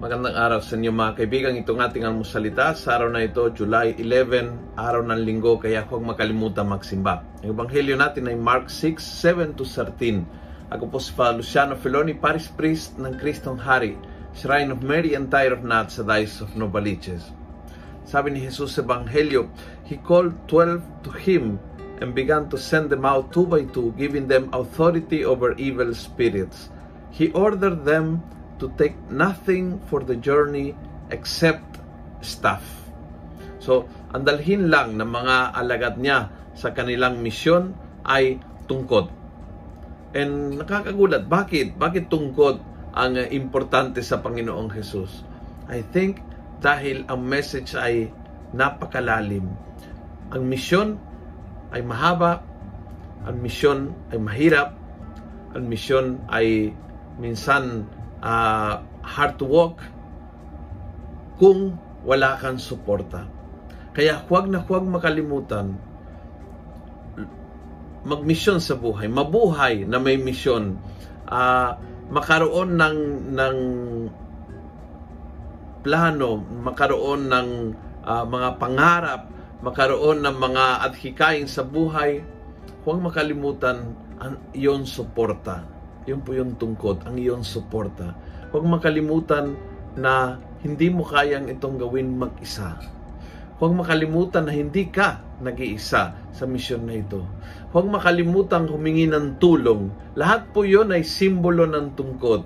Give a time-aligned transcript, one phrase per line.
[0.00, 1.60] Magandang araw sa inyo mga kaibigan.
[1.60, 6.72] Itong ating almusalita sa araw na ito, July 11, araw ng linggo, kaya huwag makalimutan
[6.72, 7.20] magsimba.
[7.44, 10.72] Ang ebanghelyo natin ay Mark 6, 7 to 13.
[10.72, 13.92] Ako po si Father Luciano Feloni, Paris Priest ng Kristong Hari,
[14.32, 17.28] Shrine of Mary and Tyre of Nat sa Dice of Novaliches.
[18.08, 19.52] Sabi ni Jesus sa ebanghelyo,
[19.84, 21.60] He called 12 to Him
[22.00, 26.72] and began to send them out two by two, giving them authority over evil spirits.
[27.12, 28.24] He ordered them
[28.60, 30.76] to take nothing for the journey
[31.08, 31.80] except
[32.20, 32.62] staff.
[33.60, 37.72] So, ang dalhin lang ng mga alagad niya sa kanilang misyon
[38.04, 39.08] ay tungkod.
[40.12, 41.76] And nakakagulat, bakit?
[41.76, 42.60] Bakit tungkod
[42.92, 45.22] ang importante sa Panginoong Jesus?
[45.70, 46.20] I think
[46.60, 48.10] dahil ang message ay
[48.52, 49.46] napakalalim.
[50.34, 50.98] Ang misyon
[51.70, 52.42] ay mahaba,
[53.22, 54.74] ang misyon ay mahirap,
[55.54, 56.74] ang misyon ay
[57.18, 57.86] minsan
[58.20, 59.80] uh, hard to walk
[61.40, 63.24] kung wala kang suporta.
[63.90, 65.76] Kaya huwag na huwag makalimutan
[68.00, 70.80] magmisyon sa buhay, mabuhay na may misyon,
[71.28, 71.76] uh,
[72.08, 72.98] makaroon ng
[73.36, 73.58] ng
[75.84, 77.48] plano, makaroon ng
[78.04, 79.22] uh, mga pangarap,
[79.60, 82.24] makaroon ng mga adhikain sa buhay,
[82.84, 85.79] huwag makalimutan ang iyon suporta
[86.10, 88.18] yun po yung tungkod, ang iyong suporta.
[88.50, 89.54] Huwag makalimutan
[89.94, 92.74] na hindi mo kayang itong gawin mag-isa.
[93.62, 96.02] Huwag makalimutan na hindi ka nag-iisa
[96.34, 97.22] sa misyon na ito.
[97.70, 99.94] Huwag makalimutan humingi ng tulong.
[100.18, 102.42] Lahat po yon ay simbolo ng tungkod.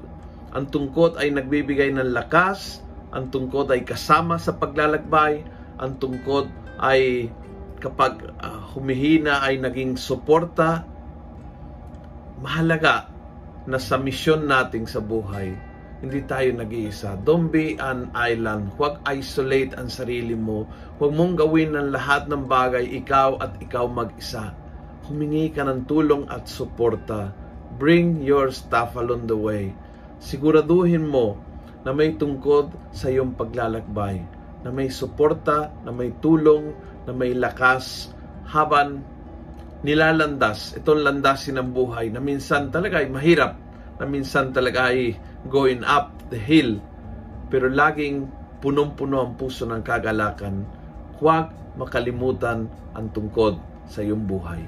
[0.52, 2.84] Ang tungkod ay nagbibigay ng lakas,
[3.16, 5.40] ang tungkod ay kasama sa paglalakbay,
[5.80, 7.32] ang tungkod ay
[7.80, 10.84] kapag uh, humihina ay naging suporta.
[12.42, 13.13] Mahalaga
[13.64, 15.56] na sa misyon nating sa buhay,
[16.04, 17.16] hindi tayo nag-iisa.
[17.24, 18.68] Don't be an island.
[18.76, 20.68] Huwag isolate ang sarili mo.
[21.00, 24.52] Huwag mong gawin ng lahat ng bagay ikaw at ikaw mag-isa.
[25.08, 27.32] Humingi ka ng tulong at suporta.
[27.80, 29.72] Bring your stuff along the way.
[30.20, 31.40] Siguraduhin mo
[31.84, 34.20] na may tungkod sa iyong paglalakbay,
[34.64, 36.72] na may suporta, na may tulong,
[37.04, 38.12] na may lakas
[38.48, 39.04] habang
[39.82, 43.58] nilalandas, itong landasin ng buhay na minsan talaga ay mahirap,
[43.98, 45.18] na minsan talaga ay
[45.50, 46.78] going up the hill,
[47.50, 48.28] pero laging
[48.64, 50.64] punong-puno ang puso ng kagalakan.
[51.20, 54.64] Huwag makalimutan ang tungkod sa iyong buhay.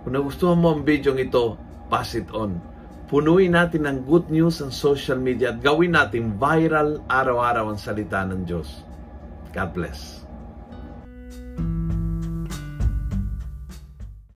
[0.00, 1.60] Kung nagustuhan mo ang video ito,
[1.92, 2.56] pass it on.
[3.10, 8.22] Punuin natin ng good news ang social media at gawin natin viral araw-araw ang salita
[8.24, 8.86] ng Diyos.
[9.50, 10.29] God bless.